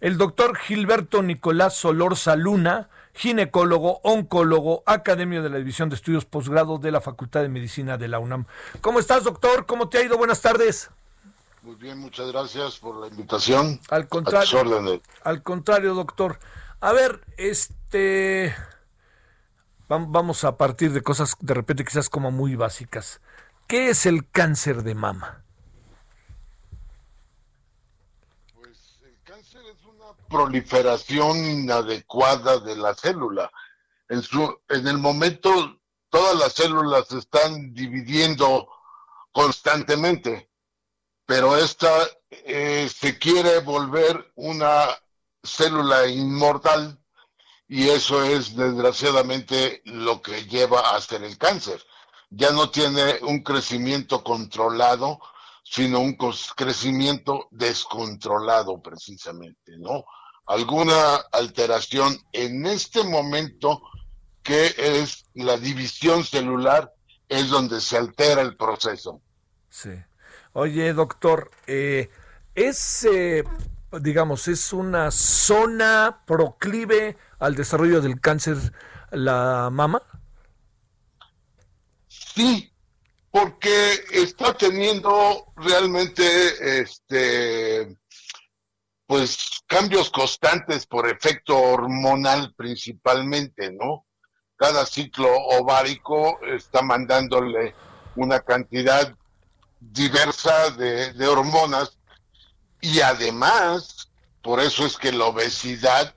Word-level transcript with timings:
El 0.00 0.18
doctor 0.18 0.56
Gilberto 0.56 1.22
Nicolás 1.22 1.74
Solorza 1.74 2.36
Luna 2.36 2.88
ginecólogo, 3.14 4.00
oncólogo, 4.02 4.82
academio 4.86 5.42
de 5.42 5.50
la 5.50 5.58
División 5.58 5.88
de 5.88 5.96
Estudios 5.96 6.24
Posgrado 6.24 6.78
de 6.78 6.90
la 6.90 7.00
Facultad 7.00 7.42
de 7.42 7.48
Medicina 7.48 7.98
de 7.98 8.08
la 8.08 8.18
UNAM. 8.18 8.46
¿Cómo 8.80 8.98
estás, 8.98 9.24
doctor? 9.24 9.66
¿Cómo 9.66 9.88
te 9.88 9.98
ha 9.98 10.02
ido? 10.02 10.16
Buenas 10.16 10.40
tardes. 10.40 10.90
Muy 11.62 11.74
bien, 11.74 11.98
muchas 11.98 12.32
gracias 12.32 12.78
por 12.78 12.96
la 12.96 13.08
invitación. 13.08 13.80
Al 13.90 14.08
contrario, 14.08 15.02
al 15.22 15.42
contrario, 15.42 15.94
doctor. 15.94 16.38
A 16.80 16.92
ver, 16.92 17.20
este 17.36 18.54
vamos 19.88 20.44
a 20.44 20.56
partir 20.56 20.92
de 20.92 21.02
cosas 21.02 21.36
de 21.40 21.52
repente 21.52 21.84
quizás 21.84 22.08
como 22.08 22.30
muy 22.30 22.54
básicas. 22.54 23.20
¿Qué 23.66 23.90
es 23.90 24.06
el 24.06 24.28
cáncer 24.30 24.82
de 24.82 24.94
mama? 24.94 25.42
Proliferación 30.30 31.44
inadecuada 31.44 32.58
de 32.60 32.76
la 32.76 32.94
célula. 32.94 33.50
En, 34.08 34.22
su, 34.22 34.58
en 34.68 34.86
el 34.86 34.98
momento, 34.98 35.50
todas 36.08 36.38
las 36.38 36.54
células 36.54 37.08
se 37.08 37.18
están 37.18 37.74
dividiendo 37.74 38.68
constantemente, 39.32 40.50
pero 41.26 41.56
esta 41.56 41.90
eh, 42.30 42.88
se 42.88 43.18
quiere 43.18 43.60
volver 43.60 44.32
una 44.36 44.88
célula 45.42 46.06
inmortal 46.06 46.98
y 47.68 47.88
eso 47.88 48.24
es 48.24 48.56
desgraciadamente 48.56 49.82
lo 49.84 50.20
que 50.20 50.44
lleva 50.46 50.80
a 50.80 50.96
hacer 50.96 51.22
el 51.22 51.38
cáncer. 51.38 51.80
Ya 52.30 52.50
no 52.50 52.70
tiene 52.70 53.18
un 53.22 53.42
crecimiento 53.42 54.22
controlado, 54.24 55.20
sino 55.62 56.00
un 56.00 56.16
crecimiento 56.56 57.46
descontrolado 57.50 58.80
precisamente, 58.82 59.76
¿no? 59.78 60.04
Alguna 60.50 61.14
alteración 61.30 62.18
en 62.32 62.66
este 62.66 63.04
momento 63.04 63.80
que 64.42 64.74
es 64.76 65.24
la 65.34 65.56
división 65.56 66.24
celular, 66.24 66.92
es 67.28 67.50
donde 67.50 67.80
se 67.80 67.96
altera 67.96 68.42
el 68.42 68.56
proceso. 68.56 69.20
Sí. 69.68 69.90
Oye, 70.52 70.92
doctor, 70.92 71.52
eh, 71.68 72.10
es, 72.56 73.04
eh, 73.04 73.44
digamos, 74.00 74.48
es 74.48 74.72
una 74.72 75.12
zona 75.12 76.22
proclive 76.26 77.16
al 77.38 77.54
desarrollo 77.54 78.00
del 78.00 78.20
cáncer 78.20 78.56
la 79.12 79.68
mama? 79.70 80.02
Sí, 82.08 82.72
porque 83.30 83.92
está 84.10 84.52
teniendo 84.54 85.52
realmente 85.56 86.80
este 86.80 87.99
pues 89.10 89.64
cambios 89.66 90.08
constantes 90.08 90.86
por 90.86 91.08
efecto 91.08 91.58
hormonal 91.58 92.54
principalmente, 92.54 93.72
¿no? 93.72 94.06
Cada 94.54 94.86
ciclo 94.86 95.26
ovárico 95.36 96.38
está 96.42 96.80
mandándole 96.80 97.74
una 98.14 98.38
cantidad 98.38 99.12
diversa 99.80 100.70
de, 100.70 101.26
hormonas 101.26 101.98
y 102.80 103.00
además, 103.00 104.12
por 104.42 104.60
eso 104.60 104.86
es 104.86 104.96
que 104.96 105.10
la 105.10 105.24
obesidad 105.24 106.14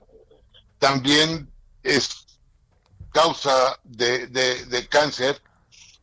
también 0.78 1.52
es 1.82 2.38
causa 3.12 3.76
de, 3.82 4.28
de 4.28 4.88
cáncer, 4.88 5.42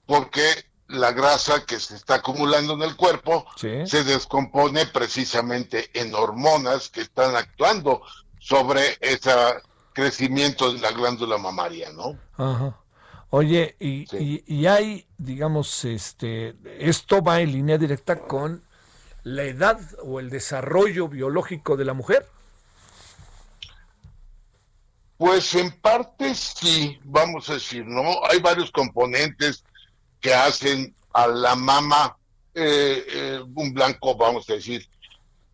porque 0.06 0.66
la 0.91 1.12
grasa 1.12 1.66
que 1.66 1.79
se 1.79 1.96
está 1.96 2.16
acumulando 2.16 2.74
en 2.74 2.84
el 2.84 2.96
cuerpo 2.96 3.46
se 3.56 4.03
descompone 4.03 4.85
precisamente 4.88 5.90
en 5.94 6.13
hormonas 6.13 6.90
que 6.90 7.02
están 7.02 7.35
actuando 7.35 8.02
sobre 8.40 8.97
ese 9.00 9.31
crecimiento 9.94 10.74
de 10.74 10.80
la 10.80 10.91
glándula 10.91 11.38
mamaria, 11.38 11.91
¿no? 11.91 12.18
Ajá. 12.38 12.78
Oye, 13.34 13.78
y, 13.80 14.06
y, 14.46 14.66
hay, 14.68 15.07
digamos, 15.18 15.85
este, 15.85 16.53
esto 16.80 17.22
va 17.22 17.40
en 17.40 17.53
línea 17.53 17.78
directa 17.78 18.19
con 18.19 18.66
la 19.24 19.44
edad 19.44 19.80
o 20.03 20.19
el 20.19 20.30
desarrollo 20.30 21.07
biológico 21.07 21.78
de 21.78 21.85
la 21.85 21.94
mujer. 21.94 22.28
Pues 25.16 25.56
en 25.56 25.72
parte 25.72 26.35
sí, 26.35 27.00
vamos 27.06 27.50
a 27.50 27.53
decir, 27.53 27.85
¿no? 27.85 28.03
Hay 28.30 28.40
varios 28.40 28.69
componentes 28.72 29.63
que 30.22 30.34
hacen 30.34 30.96
a 31.14 31.28
la 31.28 31.56
mama 31.56 32.16
eh, 32.54 33.06
eh, 33.08 33.44
un 33.56 33.74
blanco, 33.74 34.16
vamos 34.16 34.50
a 34.50 34.54
decir. 34.54 34.88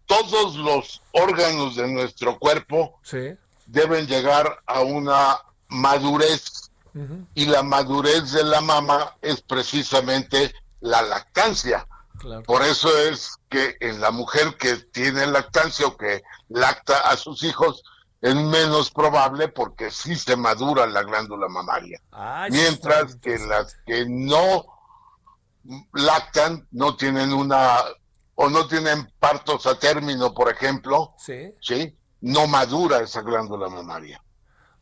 Todos 0.05 0.55
los 0.55 1.01
órganos 1.11 1.75
de 1.75 1.87
nuestro 1.87 2.37
cuerpo 2.37 2.99
deben 3.65 4.07
llegar 4.07 4.61
a 4.65 4.81
una 4.81 5.39
madurez 5.67 6.69
y 7.35 7.45
la 7.45 7.61
madurez 7.61 8.31
de 8.31 8.43
la 8.43 8.61
mama 8.61 9.15
es 9.21 9.41
precisamente 9.41 10.53
la 10.79 11.01
lactancia. 11.01 11.87
Por 12.45 12.63
eso 12.63 12.89
es 12.97 13.37
que 13.49 13.75
en 13.79 14.01
la 14.01 14.11
mujer 14.11 14.55
que 14.57 14.77
tiene 14.77 15.27
lactancia 15.27 15.85
o 15.85 15.95
que 15.95 16.23
lacta 16.49 16.99
a 17.01 17.15
sus 17.15 17.43
hijos, 17.43 17.83
es 18.21 18.35
menos 18.35 18.91
probable 18.91 19.47
porque 19.47 19.91
sí 19.91 20.15
se 20.15 20.35
madura 20.35 20.87
la 20.87 21.03
glándula 21.03 21.47
mamaria. 21.47 22.01
Mientras 22.49 23.15
que 23.17 23.37
las 23.39 23.77
que 23.85 24.05
no 24.07 24.65
lactan 25.93 26.67
no 26.71 26.95
tienen 26.95 27.33
una 27.33 27.79
o 28.35 28.49
no 28.49 28.67
tienen 28.67 29.11
partos 29.19 29.65
a 29.65 29.77
término, 29.79 30.33
por 30.33 30.49
ejemplo, 30.49 31.13
sí, 31.17 31.53
¿sí? 31.59 31.97
no 32.21 32.47
madura 32.47 33.01
esa 33.01 33.21
glándula 33.21 33.67
mamaria. 33.67 34.21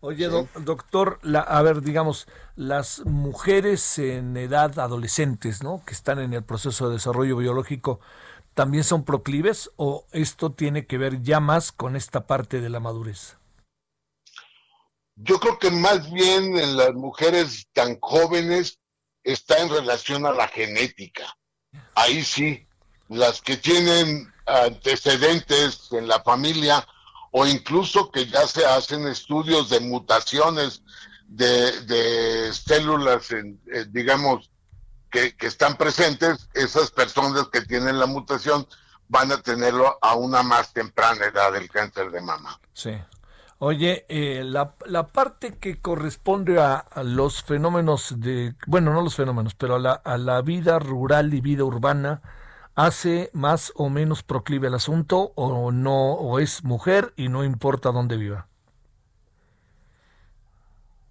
Oye, 0.01 0.29
doctor, 0.59 1.19
la, 1.23 1.39
a 1.39 1.63
ver, 1.63 1.81
digamos, 1.81 2.27
las 2.55 3.03
mujeres 3.05 3.97
en 3.97 4.37
edad 4.37 4.77
adolescentes, 4.77 5.63
¿no? 5.63 5.81
Que 5.83 5.93
están 5.93 6.19
en 6.19 6.33
el 6.33 6.43
proceso 6.43 6.89
de 6.89 6.95
desarrollo 6.95 7.37
biológico, 7.37 7.99
¿también 8.55 8.83
son 8.83 9.05
proclives 9.05 9.69
o 9.75 10.07
esto 10.11 10.51
tiene 10.51 10.87
que 10.87 10.97
ver 10.97 11.21
ya 11.21 11.39
más 11.39 11.71
con 11.71 11.95
esta 11.95 12.25
parte 12.25 12.61
de 12.61 12.69
la 12.69 12.79
madurez? 12.79 13.37
Yo 15.15 15.39
creo 15.39 15.59
que 15.59 15.69
más 15.69 16.11
bien 16.11 16.57
en 16.57 16.75
las 16.75 16.93
mujeres 16.93 17.67
tan 17.73 17.99
jóvenes 17.99 18.79
está 19.23 19.59
en 19.59 19.69
relación 19.69 20.25
a 20.25 20.31
la 20.31 20.47
genética. 20.47 21.37
Ahí 21.93 22.23
sí, 22.23 22.67
las 23.07 23.41
que 23.41 23.57
tienen 23.57 24.33
antecedentes 24.45 25.89
en 25.91 26.07
la 26.07 26.21
familia 26.21 26.85
o 27.31 27.45
incluso 27.45 28.11
que 28.11 28.25
ya 28.25 28.47
se 28.47 28.65
hacen 28.65 29.07
estudios 29.07 29.69
de 29.69 29.81
mutaciones 29.81 30.81
de, 31.27 32.53
células, 32.53 33.31
en, 33.31 33.59
eh, 33.73 33.85
digamos, 33.89 34.49
que, 35.09 35.35
que, 35.35 35.47
están 35.47 35.77
presentes, 35.77 36.49
esas 36.53 36.91
personas 36.91 37.47
que 37.51 37.61
tienen 37.61 37.99
la 37.99 38.05
mutación 38.05 38.67
van 39.07 39.31
a 39.31 39.41
tenerlo 39.41 39.97
a 40.01 40.15
una 40.15 40.43
más 40.43 40.73
temprana 40.73 41.25
edad 41.25 41.53
del 41.53 41.69
cáncer 41.69 42.11
de 42.11 42.21
mama. 42.21 42.59
Sí. 42.73 42.91
Oye, 43.57 44.05
eh, 44.09 44.43
la, 44.43 44.75
la, 44.85 45.07
parte 45.07 45.57
que 45.57 45.79
corresponde 45.79 46.59
a, 46.59 46.85
los 47.03 47.41
fenómenos 47.41 48.19
de, 48.19 48.53
bueno, 48.67 48.91
no 48.91 49.01
los 49.01 49.15
fenómenos, 49.15 49.55
pero 49.55 49.75
a 49.75 49.79
la, 49.79 49.93
a 49.93 50.17
la 50.17 50.41
vida 50.41 50.77
rural 50.77 51.33
y 51.33 51.39
vida 51.39 51.63
urbana, 51.63 52.21
¿hace 52.75 53.29
más 53.33 53.71
o 53.75 53.89
menos 53.89 54.23
proclive 54.23 54.67
el 54.67 54.73
asunto 54.73 55.31
o 55.35 55.71
no, 55.71 56.13
o 56.13 56.39
es 56.39 56.65
mujer 56.65 57.13
y 57.15 57.29
no 57.29 57.45
importa 57.45 57.91
dónde 57.91 58.17
viva? 58.17 58.47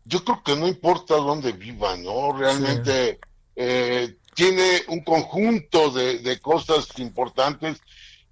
Yo 0.05 0.23
creo 0.23 0.43
que 0.45 0.55
no 0.55 0.69
importa 0.69 1.15
dónde 1.15 1.53
viva, 1.53 1.97
¿no? 1.97 2.37
Realmente 2.37 3.21
eh, 3.57 4.17
tiene 4.35 4.83
un 4.89 5.05
conjunto 5.05 5.91
de, 5.91 6.19
de 6.19 6.41
cosas 6.41 6.89
importantes 6.99 7.81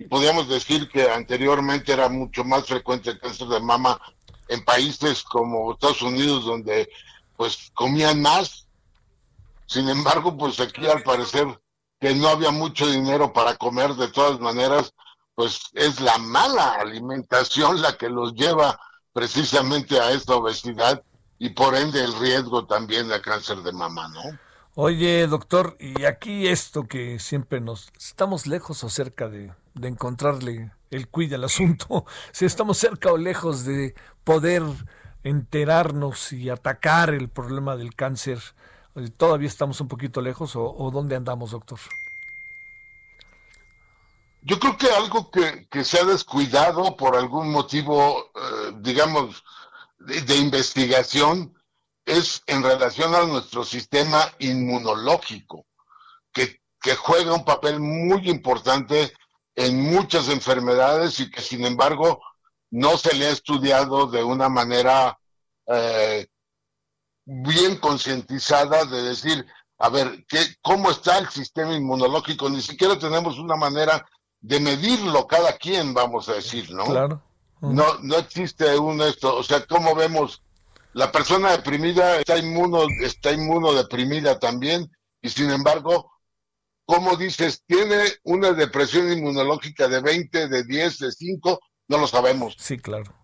podríamos 0.04 0.48
decir 0.48 0.88
que 0.88 1.10
anteriormente 1.10 1.92
era 1.92 2.08
mucho 2.08 2.44
más 2.44 2.66
frecuente 2.66 3.10
el 3.10 3.20
cáncer 3.20 3.48
de 3.48 3.60
mama 3.60 4.00
en 4.48 4.64
países 4.64 5.22
como 5.22 5.72
Estados 5.72 6.02
Unidos 6.02 6.44
donde 6.44 6.90
pues 7.36 7.70
comían 7.74 8.20
más. 8.20 8.66
Sin 9.66 9.88
embargo, 9.88 10.36
pues 10.36 10.60
aquí 10.60 10.86
al 10.86 11.02
parecer 11.02 11.46
que 12.00 12.14
no 12.14 12.28
había 12.28 12.50
mucho 12.50 12.86
dinero 12.86 13.32
para 13.32 13.56
comer 13.56 13.94
de 13.94 14.08
todas 14.08 14.40
maneras, 14.40 14.92
pues 15.34 15.60
es 15.74 16.00
la 16.00 16.18
mala 16.18 16.74
alimentación 16.74 17.80
la 17.80 17.96
que 17.96 18.08
los 18.08 18.34
lleva 18.34 18.78
precisamente 19.12 19.98
a 20.00 20.10
esta 20.10 20.34
obesidad 20.34 21.02
y 21.38 21.50
por 21.50 21.74
ende 21.74 22.02
el 22.02 22.12
riesgo 22.18 22.66
también 22.66 23.08
de 23.08 23.20
cáncer 23.20 23.58
de 23.58 23.72
mama, 23.72 24.08
¿no? 24.08 24.22
Oye, 24.74 25.26
doctor, 25.26 25.76
y 25.78 26.04
aquí 26.04 26.48
esto 26.48 26.84
que 26.84 27.18
siempre 27.18 27.60
nos 27.60 27.92
estamos 27.98 28.46
lejos 28.46 28.82
o 28.84 28.88
cerca 28.88 29.28
de, 29.28 29.52
de 29.74 29.88
encontrarle 29.88 30.72
el 30.90 31.08
cuide 31.08 31.34
al 31.34 31.44
asunto, 31.44 32.06
si 32.32 32.46
estamos 32.46 32.78
cerca 32.78 33.12
o 33.12 33.18
lejos 33.18 33.64
de 33.64 33.94
poder 34.24 34.62
enterarnos 35.24 36.32
y 36.32 36.48
atacar 36.48 37.10
el 37.10 37.28
problema 37.28 37.76
del 37.76 37.94
cáncer, 37.94 38.40
todavía 39.16 39.48
estamos 39.48 39.80
un 39.80 39.88
poquito 39.88 40.20
lejos 40.20 40.56
o, 40.56 40.90
dónde 40.92 41.16
andamos, 41.16 41.50
doctor. 41.50 41.78
Yo 44.42 44.58
creo 44.58 44.76
que 44.76 44.88
algo 44.88 45.30
que, 45.30 45.84
se 45.84 46.00
ha 46.00 46.04
descuidado 46.04 46.96
por 46.96 47.14
algún 47.14 47.52
motivo, 47.52 48.30
eh, 48.34 48.72
digamos, 48.80 49.44
de, 49.98 50.36
investigación 50.36 51.54
es 52.04 52.42
en 52.46 52.62
relación 52.62 53.14
a 53.14 53.24
nuestro 53.24 53.64
sistema 53.64 54.32
inmunológico, 54.38 55.66
que, 56.32 56.60
juega 56.96 57.32
un 57.32 57.44
papel 57.44 57.78
muy 57.78 58.28
importante 58.28 59.12
en 59.54 59.92
muchas 59.92 60.28
enfermedades 60.28 61.20
y 61.20 61.30
que 61.30 61.40
sin 61.40 61.64
embargo 61.64 62.20
no 62.72 62.98
se 62.98 63.14
le 63.14 63.26
ha 63.26 63.30
estudiado 63.30 64.08
de 64.08 64.24
una 64.24 64.48
manera 64.48 65.16
eh, 65.66 66.26
bien 67.24 67.76
concientizada 67.76 68.84
de 68.84 69.00
decir, 69.02 69.46
a 69.78 69.90
ver, 69.90 70.24
¿qué, 70.28 70.40
¿cómo 70.60 70.90
está 70.90 71.18
el 71.18 71.28
sistema 71.28 71.72
inmunológico? 71.72 72.50
Ni 72.50 72.60
siquiera 72.60 72.98
tenemos 72.98 73.38
una 73.38 73.54
manera 73.54 74.04
de 74.40 74.58
medirlo 74.58 75.28
cada 75.28 75.56
quien, 75.56 75.94
vamos 75.94 76.28
a 76.28 76.34
decir, 76.34 76.72
¿no? 76.72 76.84
Claro. 76.84 77.22
No, 77.60 77.98
no 78.02 78.16
existe 78.16 78.76
un 78.76 79.00
esto, 79.02 79.36
o 79.36 79.42
sea, 79.44 79.64
¿cómo 79.66 79.94
vemos? 79.94 80.42
La 80.94 81.10
persona 81.10 81.52
deprimida 81.52 82.18
está 82.18 82.36
inmuno, 82.36 82.84
está 83.00 83.32
inmunodeprimida 83.32 84.38
también, 84.38 84.90
y 85.22 85.28
sin 85.30 85.50
embargo, 85.50 86.12
¿cómo 86.84 87.16
dices? 87.16 87.62
¿Tiene 87.66 88.04
una 88.24 88.52
depresión 88.52 89.10
inmunológica 89.10 89.88
de 89.88 90.00
20, 90.00 90.48
de 90.48 90.64
10, 90.64 90.98
de 90.98 91.12
5? 91.12 91.60
No 91.88 91.98
lo 91.98 92.06
sabemos. 92.06 92.56
Sí, 92.58 92.78
claro. 92.78 93.14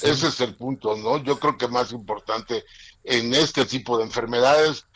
Ese 0.00 0.28
es 0.28 0.40
el 0.40 0.56
punto, 0.56 0.96
¿no? 0.96 1.18
Yo 1.18 1.38
creo 1.38 1.58
que 1.58 1.68
más 1.68 1.92
importante 1.92 2.64
en 3.04 3.34
este 3.34 3.66
tipo 3.66 3.98
de 3.98 4.04
enfermedades 4.04 4.86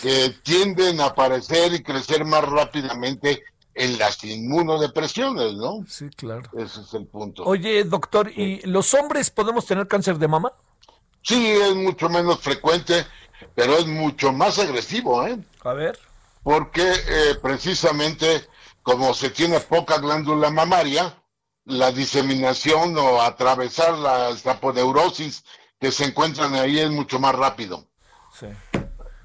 que 0.00 0.34
tienden 0.42 1.00
a 1.00 1.06
aparecer 1.06 1.74
y 1.74 1.82
crecer 1.82 2.24
más 2.24 2.44
rápidamente 2.44 3.42
en 3.74 3.98
las 3.98 4.22
inmunodepresiones, 4.24 5.54
¿no? 5.54 5.84
Sí, 5.86 6.08
claro. 6.10 6.48
Ese 6.56 6.80
es 6.80 6.94
el 6.94 7.06
punto. 7.06 7.44
Oye, 7.44 7.84
doctor, 7.84 8.30
¿y 8.30 8.62
los 8.66 8.94
hombres 8.94 9.30
podemos 9.30 9.66
tener 9.66 9.86
cáncer 9.86 10.18
de 10.18 10.28
mama? 10.28 10.52
Sí, 11.24 11.50
es 11.50 11.74
mucho 11.74 12.08
menos 12.08 12.38
frecuente, 12.38 13.06
pero 13.54 13.76
es 13.78 13.86
mucho 13.86 14.32
más 14.32 14.58
agresivo, 14.58 15.26
¿eh? 15.26 15.38
A 15.64 15.72
ver. 15.72 15.98
Porque 16.42 16.92
eh, 16.92 17.34
precisamente 17.42 18.46
como 18.84 19.14
se 19.14 19.30
tiene 19.30 19.60
poca 19.60 19.96
glándula 19.96 20.50
mamaria, 20.50 21.16
la 21.64 21.90
diseminación 21.90 22.96
o 22.98 23.22
atravesar 23.22 23.94
la 23.94 24.36
saponeurosis 24.36 25.42
que 25.80 25.90
se 25.90 26.04
encuentran 26.04 26.54
ahí 26.54 26.78
es 26.78 26.90
mucho 26.90 27.18
más 27.18 27.34
rápido. 27.34 27.86
Sí. 28.38 28.46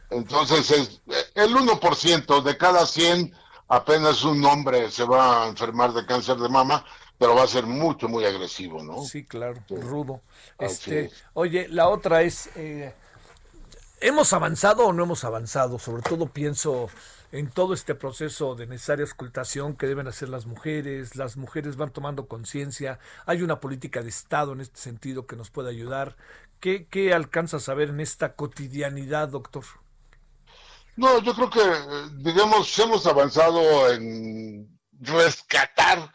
Entonces, 0.09 0.71
es, 0.71 1.01
el 1.35 1.53
1% 1.53 2.41
de 2.41 2.57
cada 2.57 2.85
100 2.85 3.35
apenas 3.67 4.23
un 4.23 4.43
hombre 4.45 4.89
se 4.89 5.03
va 5.03 5.43
a 5.43 5.47
enfermar 5.49 5.91
de 5.91 6.05
cáncer 6.05 6.37
de 6.37 6.47
mama, 6.47 6.85
pero 7.19 7.35
va 7.35 7.43
a 7.43 7.47
ser 7.47 7.67
mucho, 7.67 8.07
muy 8.07 8.23
agresivo, 8.25 8.81
¿no? 8.81 9.03
Sí, 9.03 9.25
claro, 9.25 9.61
rudo. 9.69 10.21
Este, 10.57 11.11
oye, 11.33 11.67
la 11.67 11.89
otra 11.89 12.21
es, 12.21 12.49
eh, 12.55 12.95
¿hemos 13.99 14.31
avanzado 14.31 14.87
o 14.87 14.93
no 14.93 15.03
hemos 15.03 15.25
avanzado? 15.25 15.77
Sobre 15.79 16.01
todo 16.01 16.27
pienso 16.27 16.89
en 17.33 17.49
todo 17.49 17.73
este 17.73 17.93
proceso 17.93 18.55
de 18.55 18.67
necesaria 18.67 19.05
ocultación 19.05 19.75
que 19.75 19.85
deben 19.85 20.07
hacer 20.07 20.29
las 20.29 20.45
mujeres, 20.45 21.17
las 21.17 21.35
mujeres 21.35 21.75
van 21.75 21.91
tomando 21.91 22.25
conciencia, 22.25 22.99
hay 23.25 23.41
una 23.41 23.59
política 23.59 24.01
de 24.01 24.09
Estado 24.09 24.53
en 24.53 24.61
este 24.61 24.79
sentido 24.79 25.27
que 25.27 25.35
nos 25.35 25.51
puede 25.51 25.69
ayudar. 25.69 26.15
¿Qué, 26.61 26.87
qué 26.87 27.13
alcanzas 27.13 27.67
a 27.67 27.73
ver 27.73 27.89
en 27.89 27.99
esta 27.99 28.33
cotidianidad, 28.33 29.27
doctor? 29.27 29.65
No, 30.95 31.21
yo 31.21 31.33
creo 31.33 31.49
que, 31.49 31.61
digamos, 32.15 32.79
hemos 32.79 33.05
avanzado 33.05 33.91
en 33.91 34.79
rescatar 35.01 36.11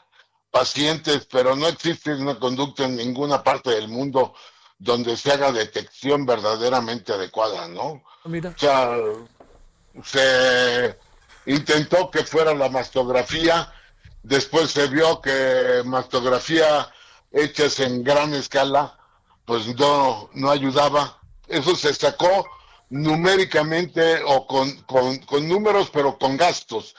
pacientes, 0.54 1.26
pero 1.28 1.56
no 1.56 1.66
existe 1.66 2.14
una 2.14 2.38
conducta 2.38 2.84
en 2.84 2.94
ninguna 2.94 3.42
parte 3.42 3.70
del 3.70 3.88
mundo 3.88 4.34
donde 4.78 5.16
se 5.16 5.32
haga 5.32 5.50
detección 5.50 6.24
verdaderamente 6.24 7.12
adecuada, 7.12 7.66
¿no? 7.66 8.04
Mira. 8.24 8.50
O 8.50 8.58
sea, 8.58 8.96
se 10.04 10.96
intentó 11.46 12.08
que 12.08 12.22
fuera 12.22 12.54
la 12.54 12.68
mastografía, 12.68 13.72
después 14.22 14.70
se 14.70 14.86
vio 14.86 15.20
que 15.20 15.82
mastografía 15.84 16.88
hechas 17.32 17.80
en 17.80 18.04
gran 18.04 18.32
escala, 18.32 18.96
pues 19.44 19.66
no, 19.74 20.30
no 20.34 20.50
ayudaba. 20.52 21.18
Eso 21.48 21.74
se 21.74 21.92
sacó 21.92 22.46
numéricamente 22.90 24.22
o 24.24 24.46
con, 24.46 24.70
con, 24.82 25.48
números, 25.48 25.90
pero 25.92 26.16
con 26.16 26.36
gastos. 26.36 26.94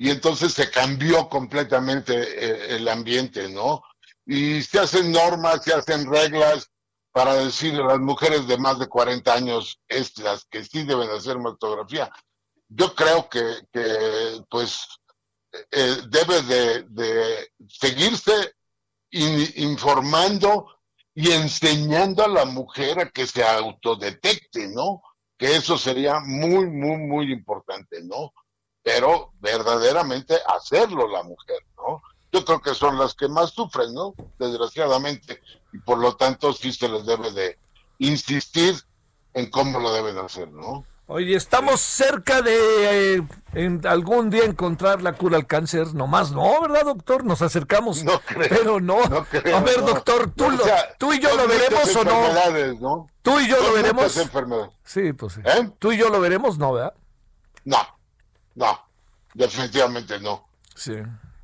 Y 0.00 0.08
entonces 0.08 0.54
se 0.54 0.70
cambió 0.70 1.28
completamente 1.28 2.14
eh, 2.14 2.76
el 2.76 2.88
ambiente, 2.88 3.50
¿no? 3.50 3.82
Y 4.24 4.62
se 4.62 4.78
hacen 4.78 5.12
normas, 5.12 5.62
se 5.62 5.74
hacen 5.74 6.10
reglas 6.10 6.70
para 7.12 7.34
decir 7.34 7.74
a 7.74 7.84
las 7.84 7.98
mujeres 7.98 8.46
de 8.46 8.56
más 8.56 8.78
de 8.78 8.88
40 8.88 9.30
años, 9.30 9.78
estas 9.86 10.46
que 10.46 10.64
sí 10.64 10.84
deben 10.84 11.10
hacer 11.10 11.38
mastografía. 11.38 12.10
Yo 12.66 12.94
creo 12.94 13.28
que, 13.28 13.56
que 13.70 14.42
pues, 14.48 14.86
eh, 15.70 15.96
debe 16.08 16.40
de, 16.44 16.82
de 16.84 17.50
seguirse 17.68 18.54
informando 19.10 20.78
y 21.12 21.30
enseñando 21.32 22.24
a 22.24 22.28
la 22.28 22.46
mujer 22.46 23.00
a 23.00 23.10
que 23.10 23.26
se 23.26 23.44
autodetecte, 23.44 24.68
¿no? 24.68 25.02
que 25.40 25.56
eso 25.56 25.78
sería 25.78 26.20
muy, 26.20 26.66
muy, 26.66 26.98
muy 26.98 27.32
importante, 27.32 28.02
¿no? 28.02 28.34
Pero 28.82 29.32
verdaderamente 29.40 30.36
hacerlo 30.48 31.06
la 31.08 31.22
mujer, 31.22 31.58
¿no? 31.76 32.02
Yo 32.32 32.44
creo 32.44 32.60
que 32.60 32.74
son 32.74 32.98
las 32.98 33.14
que 33.14 33.28
más 33.28 33.50
sufren, 33.50 33.92
¿no? 33.92 34.14
Desgraciadamente, 34.38 35.40
y 35.72 35.78
por 35.78 35.98
lo 35.98 36.16
tanto 36.16 36.52
sí 36.52 36.72
se 36.72 36.88
les 36.88 37.04
debe 37.04 37.30
de 37.32 37.58
insistir 37.98 38.76
en 39.34 39.50
cómo 39.50 39.78
lo 39.80 39.92
deben 39.92 40.18
hacer, 40.18 40.48
¿no? 40.48 40.84
Oye, 41.12 41.34
estamos 41.34 41.80
cerca 41.80 42.40
de 42.40 43.16
eh, 43.16 43.22
en 43.54 43.84
algún 43.84 44.30
día 44.30 44.44
encontrar 44.44 45.02
la 45.02 45.14
cura 45.14 45.38
al 45.38 45.46
cáncer, 45.48 45.92
nomás 45.92 46.30
no, 46.30 46.60
¿verdad, 46.60 46.84
doctor? 46.84 47.24
Nos 47.24 47.42
acercamos, 47.42 48.04
no 48.04 48.20
creo, 48.20 48.48
pero 48.48 48.80
no. 48.80 49.02
a 49.02 49.60
ver, 49.60 49.84
doctor, 49.84 50.30
¿tú, 50.30 50.44
tú 50.98 51.12
y 51.12 51.18
yo 51.18 51.36
lo 51.36 51.48
veremos 51.48 51.96
o 51.96 52.04
no? 52.04 53.08
¿Tú 53.22 53.40
y 53.40 53.48
yo 53.48 53.60
lo 53.60 53.72
veremos? 53.72 54.12
Sí, 54.84 55.12
pues 55.12 55.32
sí. 55.32 55.40
¿Eh? 55.44 55.68
¿Tú 55.80 55.90
y 55.90 55.96
yo 55.96 56.10
lo 56.10 56.20
veremos? 56.20 56.58
No, 56.58 56.74
¿verdad? 56.74 56.94
No, 57.64 57.78
no, 58.60 58.78
definitivamente 59.32 60.20
no. 60.20 60.46
Sí, 60.74 60.92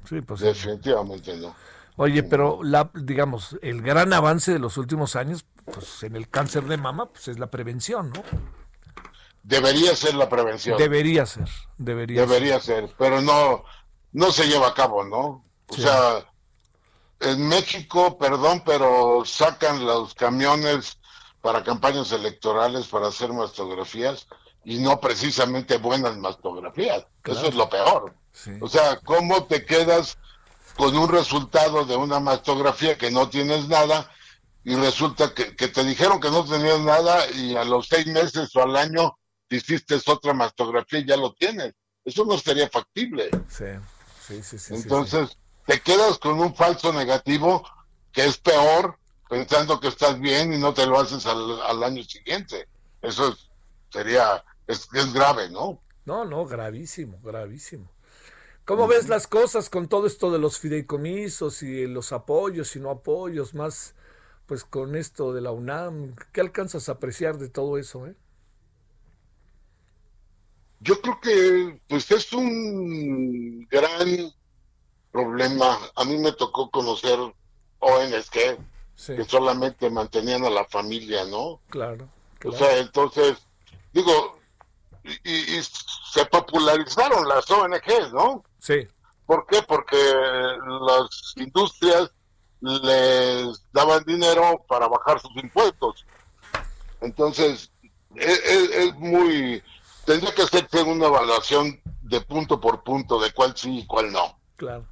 sí, 0.07 0.21
pues 0.21 0.41
Definitivamente 0.41 1.35
no. 1.39 1.57
Oye, 1.97 2.23
pero 2.23 2.63
la, 2.63 2.91
digamos, 2.93 3.57
el 3.63 3.81
gran 3.81 4.13
avance 4.13 4.53
de 4.53 4.59
los 4.59 4.77
últimos 4.77 5.17
años, 5.17 5.47
pues 5.65 6.03
en 6.03 6.15
el 6.15 6.29
cáncer 6.29 6.65
de 6.65 6.77
mama, 6.77 7.07
pues 7.07 7.29
es 7.29 7.39
la 7.39 7.51
prevención, 7.51 8.11
¿no? 8.11 8.23
Debería 9.43 9.97
ser 9.97 10.15
la 10.15 10.29
prevención. 10.29 10.77
Debería 10.77 11.25
ser, 11.25 11.49
debería, 11.79 12.21
debería 12.21 12.61
ser. 12.61 12.93
pero 12.99 13.23
no, 13.23 13.65
no 14.13 14.31
se 14.31 14.47
lleva 14.47 14.69
a 14.69 14.75
cabo, 14.75 15.05
¿no? 15.05 15.43
O 15.69 15.75
sea, 15.75 16.23
en 17.21 17.49
México, 17.49 18.19
perdón, 18.19 18.63
pero 18.67 19.23
sacan 19.25 19.87
los 19.87 20.15
camiones 20.15 20.99
para 21.41 21.65
campañas 21.65 22.13
electorales 22.13 22.89
para 22.89 23.09
hacer 23.09 23.33
mastografías 23.33 24.27
y 24.67 24.79
no 24.79 25.01
precisamente 25.01 25.79
buenas 25.79 26.19
mastografías. 26.19 27.07
Eso 27.25 27.47
es 27.47 27.55
lo 27.55 27.71
peor. 27.71 28.15
O 28.61 28.69
sea, 28.69 29.01
¿cómo 29.01 29.45
te 29.45 29.65
quedas 29.65 30.19
con 30.77 30.95
un 30.95 31.09
resultado 31.09 31.87
de 31.87 31.97
una 31.97 32.21
mastografía 32.21 32.99
que 32.99 33.11
no 33.11 33.31
tienes 33.31 33.67
nada 33.69 34.11
y 34.63 34.75
resulta 34.75 35.33
que, 35.33 35.57
que 35.57 35.69
te 35.69 35.85
dijeron 35.85 36.21
que 36.21 36.31
no 36.31 36.45
tenías 36.45 36.81
nada 36.81 37.31
y 37.31 37.57
a 37.57 37.65
los 37.65 37.87
seis 37.89 38.07
meses 38.07 38.55
o 38.55 38.63
al 38.63 38.77
año 38.77 39.17
hiciste 39.49 39.99
otra 40.07 40.35
mastografía 40.35 40.99
y 40.99 41.07
ya 41.07 41.17
lo 41.17 41.33
tienes. 41.33 41.73
Eso 42.05 42.25
no 42.25 42.37
sería 42.39 42.69
factible. 42.69 43.31
Sí, 43.49 43.65
sí, 44.27 44.43
sí. 44.43 44.59
sí 44.59 44.75
Entonces, 44.75 45.39
te 45.67 45.81
quedas 45.81 46.19
con 46.19 46.41
un 46.41 46.55
falso 46.55 46.93
negativo 46.93 47.67
que 48.13 48.25
es 48.25 48.39
peor, 48.39 48.99
pensando 49.29 49.79
que 49.79 49.89
estás 49.89 50.19
bien 50.21 50.53
y 50.53 50.59
no 50.59 50.73
te 50.73 50.87
lo 50.87 50.99
haces 50.99 51.27
al, 51.27 51.83
año 51.83 52.03
siguiente. 52.05 52.69
Eso 53.03 53.37
sería, 53.91 54.43
es, 54.67 54.89
es 54.93 55.13
grave, 55.13 55.51
¿no? 55.51 55.81
No, 56.05 56.25
no, 56.25 56.47
gravísimo, 56.47 57.19
gravísimo. 57.23 57.91
¿Cómo 58.65 58.89
ves 58.89 59.09
las 59.09 59.29
cosas 59.29 59.71
con 59.71 59.89
todo 59.89 60.09
esto 60.09 60.33
de 60.33 60.41
los 60.41 60.59
fideicomisos 60.59 61.63
y 61.63 61.87
los 61.87 62.13
apoyos 62.13 62.75
y 62.75 62.81
no 62.81 62.91
apoyos, 62.91 63.55
más 63.55 63.95
pues 64.47 64.65
con 64.65 64.97
esto 64.97 65.33
de 65.33 65.41
la 65.41 65.53
UNAM? 65.53 66.17
¿Qué 66.33 66.41
alcanzas 66.41 66.89
a 66.89 66.93
apreciar 66.93 67.39
de 67.39 67.49
todo 67.49 67.79
eso? 67.79 68.09
Eh? 68.09 68.17
Yo 70.81 71.01
creo 71.01 71.21
que 71.21 71.81
pues 71.89 72.11
es 72.11 72.33
un 72.33 73.69
gran 73.69 74.33
problema. 75.13 75.79
A 75.95 76.05
mí 76.05 76.19
me 76.19 76.33
tocó 76.33 76.69
conocer 76.71 77.19
ONGs 77.79 78.31
que 78.31 79.25
solamente 79.29 79.91
mantenían 79.91 80.45
a 80.45 80.51
la 80.51 80.65
familia, 80.65 81.25
¿no? 81.25 81.61
Claro. 81.69 82.09
O 82.45 82.53
sea, 82.53 82.79
entonces, 82.79 83.39
digo, 83.93 84.39
y, 85.25 85.63
se 86.13 86.25
popularizaron 86.27 87.29
las 87.29 87.51
ONGs, 87.51 88.13
¿no? 88.13 88.45
Sí. 88.59 88.87
¿Por 89.27 89.47
qué? 89.47 89.63
Porque 89.63 89.97
las 89.97 91.35
industrias 91.37 92.11
les 92.61 93.63
daban 93.73 94.03
dinero 94.05 94.65
para 94.69 94.89
bajar 94.89 95.21
sus 95.21 95.37
impuestos. 95.37 96.07
Entonces, 97.01 97.71
es, 98.15 98.41
es 98.45 98.95
muy 98.97 99.63
tendría 100.07 100.33
que 100.35 100.43
hacerse 100.43 100.83
una 100.83 101.07
evaluación 101.07 101.79
de 102.03 102.21
punto 102.23 102.59
por 102.59 102.83
punto 102.83 103.21
de 103.21 103.33
cuál 103.33 103.55
sí 103.57 103.81
y 103.81 103.87
cuál 103.87 104.13
no. 104.13 104.39
Claro. 104.57 104.87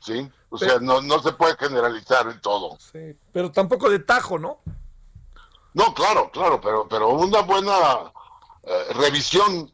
¿Sí? 0.00 0.30
O 0.50 0.58
sea, 0.58 0.78
no, 0.80 1.00
no 1.00 1.22
se 1.22 1.32
puede 1.32 1.56
generalizar 1.56 2.28
en 2.28 2.40
todo. 2.40 2.76
Sí, 2.78 3.16
pero 3.32 3.50
tampoco 3.50 3.88
de 3.88 4.00
tajo, 4.00 4.38
¿no? 4.38 4.58
No, 5.74 5.94
claro, 5.94 6.30
claro, 6.30 6.60
pero, 6.60 6.88
pero 6.88 7.10
una 7.10 7.40
buena 7.42 8.12
eh, 8.68 8.92
revisión 8.92 9.72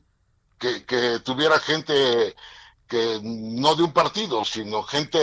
que, 0.59 0.85
que 0.85 1.19
tuviera 1.25 1.59
gente 1.59 2.35
que 2.89 3.19
no 3.23 3.75
de 3.75 3.83
un 3.83 3.93
partido, 3.93 4.45
sino 4.45 4.83
gente 4.85 5.19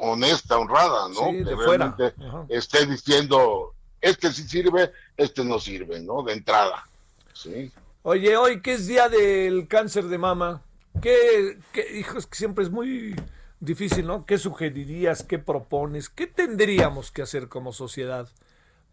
honesta, 0.00 0.58
honrada, 0.58 1.08
¿no? 1.08 1.32
que 1.32 1.54
realmente 1.54 2.14
esté 2.48 2.86
diciendo, 2.86 3.74
este 4.00 4.32
sí 4.32 4.44
sirve, 4.44 4.92
este 5.16 5.44
no 5.44 5.58
sirve, 5.58 6.00
¿no? 6.00 6.22
De 6.22 6.34
entrada. 6.34 6.86
¿sí? 7.32 7.72
Oye, 8.02 8.36
hoy 8.36 8.60
que 8.60 8.74
es 8.74 8.86
día 8.86 9.08
del 9.08 9.66
cáncer 9.66 10.04
de 10.04 10.18
mama, 10.18 10.62
¿qué, 11.02 11.58
qué 11.72 11.98
hijos 11.98 12.26
que 12.26 12.36
siempre 12.36 12.64
es 12.64 12.70
muy 12.70 13.16
difícil, 13.58 14.06
¿no? 14.06 14.24
¿Qué 14.24 14.38
sugerirías, 14.38 15.24
qué 15.24 15.38
propones, 15.38 16.08
qué 16.08 16.26
tendríamos 16.26 17.10
que 17.10 17.22
hacer 17.22 17.48
como 17.48 17.72
sociedad 17.72 18.28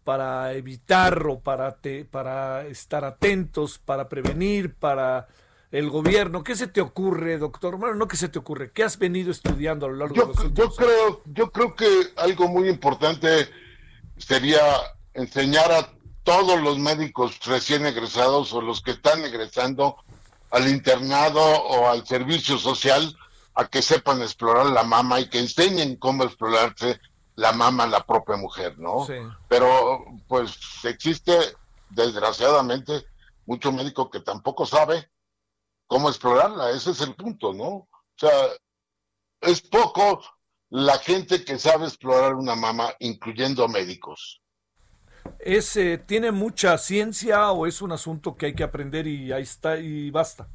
para 0.06 0.52
evitar 0.52 1.26
o 1.26 1.40
para, 1.40 1.78
te, 1.78 2.04
para 2.04 2.64
estar 2.68 3.04
atentos, 3.04 3.78
para 3.78 4.08
prevenir, 4.08 4.72
para 4.76 5.26
el 5.72 5.90
gobierno? 5.90 6.44
¿Qué 6.44 6.54
se 6.54 6.68
te 6.68 6.80
ocurre, 6.80 7.38
doctor? 7.38 7.76
Bueno, 7.76 7.96
no 7.96 8.06
qué 8.06 8.16
se 8.16 8.28
te 8.28 8.38
ocurre, 8.38 8.70
¿qué 8.70 8.84
has 8.84 9.00
venido 9.00 9.32
estudiando 9.32 9.84
a 9.86 9.88
lo 9.88 9.96
largo 9.96 10.14
yo, 10.14 10.26
de 10.26 10.44
los 10.44 10.54
yo 10.54 10.70
creo, 10.70 11.22
yo 11.24 11.50
creo 11.50 11.74
que 11.74 11.88
algo 12.18 12.46
muy 12.46 12.68
importante 12.68 13.48
sería 14.16 14.62
enseñar 15.12 15.72
a 15.72 15.90
todos 16.22 16.62
los 16.62 16.78
médicos 16.78 17.40
recién 17.44 17.84
egresados 17.84 18.52
o 18.52 18.60
los 18.60 18.82
que 18.82 18.92
están 18.92 19.24
egresando 19.24 19.96
al 20.52 20.68
internado 20.68 21.42
o 21.42 21.88
al 21.88 22.06
servicio 22.06 22.58
social 22.58 23.16
a 23.56 23.66
que 23.66 23.82
sepan 23.82 24.22
explorar 24.22 24.66
la 24.66 24.84
mama 24.84 25.18
y 25.18 25.28
que 25.28 25.40
enseñen 25.40 25.96
cómo 25.96 26.22
explorarse 26.22 27.00
la 27.36 27.52
mama 27.52 27.86
la 27.86 28.04
propia 28.04 28.36
mujer, 28.36 28.78
¿no? 28.78 29.06
Pero 29.48 30.04
pues 30.26 30.58
existe 30.84 31.38
desgraciadamente 31.90 33.04
mucho 33.46 33.70
médico 33.72 34.10
que 34.10 34.20
tampoco 34.20 34.66
sabe 34.66 35.10
cómo 35.86 36.08
explorarla, 36.08 36.70
ese 36.70 36.90
es 36.90 37.00
el 37.00 37.14
punto, 37.14 37.52
¿no? 37.52 37.66
O 37.68 37.88
sea, 38.16 38.30
es 39.40 39.60
poco 39.60 40.20
la 40.70 40.98
gente 40.98 41.44
que 41.44 41.58
sabe 41.58 41.86
explorar 41.86 42.34
una 42.34 42.56
mama, 42.56 42.92
incluyendo 42.98 43.68
médicos. 43.68 44.42
¿Es, 45.38 45.76
eh, 45.76 45.98
¿Tiene 45.98 46.32
mucha 46.32 46.76
ciencia 46.78 47.50
o 47.52 47.66
es 47.66 47.82
un 47.82 47.92
asunto 47.92 48.36
que 48.36 48.46
hay 48.46 48.54
que 48.54 48.64
aprender 48.64 49.06
y 49.06 49.32
ahí 49.32 49.42
está 49.42 49.78
y 49.78 50.10
basta? 50.10 50.48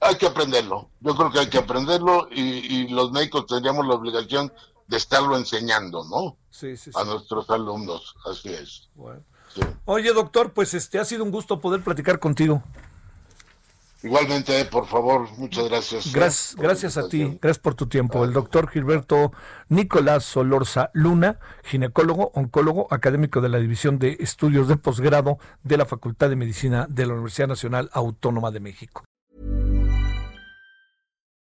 Hay 0.00 0.16
que 0.16 0.26
aprenderlo. 0.26 0.90
Yo 1.00 1.14
creo 1.14 1.30
que 1.30 1.40
hay 1.40 1.48
que 1.48 1.58
aprenderlo 1.58 2.28
y, 2.30 2.88
los 2.88 3.10
médicos 3.10 3.46
tendríamos 3.46 3.86
la 3.86 3.94
obligación 3.94 4.52
de 4.88 4.96
estarlo 4.96 5.36
enseñando, 5.36 6.04
¿no? 6.04 6.36
Sí, 6.50 6.76
sí, 6.76 6.90
A 6.94 7.04
nuestros 7.04 7.48
alumnos, 7.50 8.16
así 8.24 8.48
es. 8.48 8.88
Oye, 9.84 10.12
doctor, 10.12 10.52
pues 10.52 10.74
este 10.74 10.98
ha 10.98 11.04
sido 11.04 11.24
un 11.24 11.30
gusto 11.30 11.60
poder 11.60 11.82
platicar 11.82 12.18
contigo. 12.18 12.62
Igualmente, 14.02 14.64
por 14.66 14.86
favor, 14.86 15.28
muchas 15.38 15.68
gracias. 15.68 16.06
¿eh? 16.06 16.10
Gracias, 16.14 16.56
gracias 16.56 16.96
a 16.96 17.08
ti, 17.08 17.38
gracias 17.42 17.58
por 17.58 17.74
tu 17.74 17.88
tiempo. 17.88 18.24
El 18.24 18.32
doctor 18.32 18.68
Gilberto 18.68 19.32
Nicolás 19.68 20.24
Solorza 20.24 20.90
Luna, 20.94 21.40
ginecólogo, 21.64 22.30
oncólogo, 22.34 22.86
académico 22.90 23.40
de 23.40 23.48
la 23.48 23.58
División 23.58 23.98
de 23.98 24.16
Estudios 24.20 24.68
de 24.68 24.76
Posgrado 24.76 25.38
de 25.64 25.76
la 25.76 25.84
Facultad 25.84 26.30
de 26.30 26.36
Medicina 26.36 26.86
de 26.88 27.06
la 27.06 27.14
Universidad 27.14 27.48
Nacional 27.48 27.90
Autónoma 27.92 28.52
de 28.52 28.60
México. 28.60 29.04